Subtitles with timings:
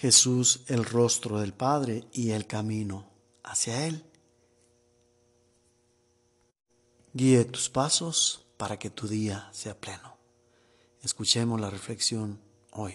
[0.00, 3.10] Jesús el rostro del Padre y el camino
[3.42, 4.04] hacia Él.
[7.12, 10.16] Guíe tus pasos para que tu día sea pleno.
[11.02, 12.38] Escuchemos la reflexión
[12.70, 12.94] hoy.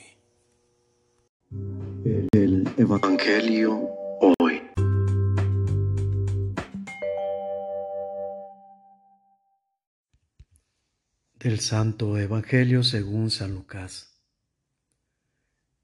[2.31, 3.90] El Evangelio
[4.40, 4.62] hoy.
[11.33, 14.13] Del Santo Evangelio según San Lucas.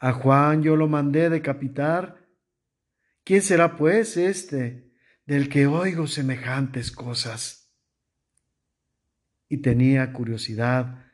[0.00, 2.26] a Juan yo lo mandé decapitar.
[3.22, 4.90] ¿Quién será pues este
[5.26, 7.70] del que oigo semejantes cosas?
[9.48, 11.04] Y tenía curiosidad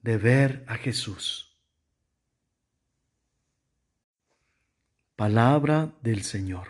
[0.00, 1.60] de ver a Jesús.
[5.14, 6.68] Palabra del Señor.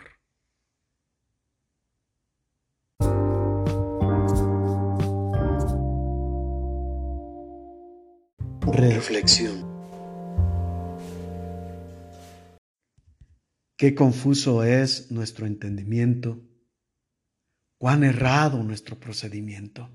[8.73, 9.76] Reflexión.
[13.77, 16.41] Qué confuso es nuestro entendimiento,
[17.77, 19.87] cuán errado nuestro procedimiento.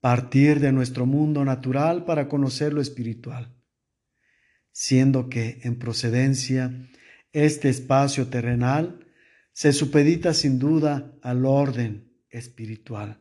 [0.00, 3.56] Partir de nuestro mundo natural para conocer lo espiritual,
[4.70, 6.90] siendo que en procedencia
[7.32, 9.06] este espacio terrenal
[9.52, 13.18] se supedita sin duda al orden espiritual.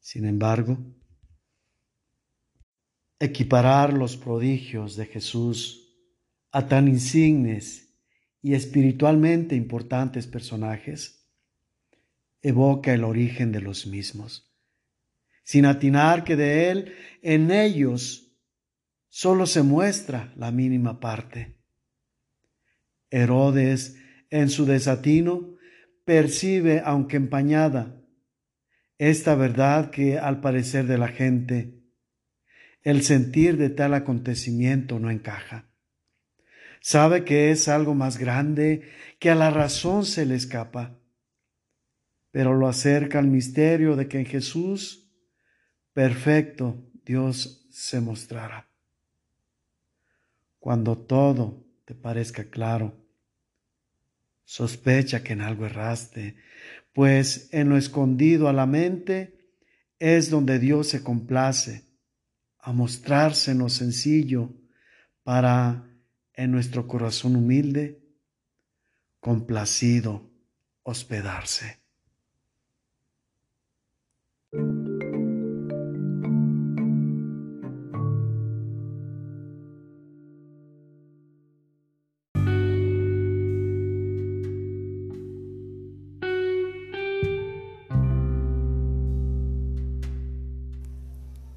[0.00, 0.76] Sin embargo,
[3.20, 5.87] equiparar los prodigios de Jesús
[6.50, 7.94] a tan insignes
[8.42, 11.26] y espiritualmente importantes personajes,
[12.42, 14.52] evoca el origen de los mismos,
[15.44, 18.32] sin atinar que de él en ellos
[19.08, 21.56] solo se muestra la mínima parte.
[23.10, 23.96] Herodes,
[24.30, 25.56] en su desatino,
[26.04, 28.00] percibe, aunque empañada,
[28.98, 31.82] esta verdad que al parecer de la gente,
[32.82, 35.67] el sentir de tal acontecimiento no encaja.
[36.80, 40.98] Sabe que es algo más grande que a la razón se le escapa,
[42.30, 45.10] pero lo acerca al misterio de que en Jesús,
[45.92, 48.68] perfecto, Dios se mostrará.
[50.58, 52.94] Cuando todo te parezca claro,
[54.44, 56.36] sospecha que en algo erraste,
[56.92, 59.52] pues en lo escondido a la mente
[59.98, 61.84] es donde Dios se complace
[62.58, 64.52] a mostrársenos sencillo
[65.22, 65.88] para
[66.38, 68.00] en nuestro corazón humilde,
[69.18, 70.22] complacido
[70.84, 71.80] hospedarse.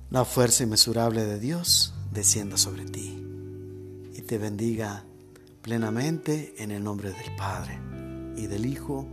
[0.09, 3.30] La fuerza inmesurable de Dios descienda sobre ti
[4.21, 5.03] te bendiga
[5.61, 7.79] plenamente en el nombre del Padre
[8.35, 9.07] y del Hijo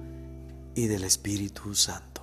[0.74, 2.17] y del Espíritu Santo.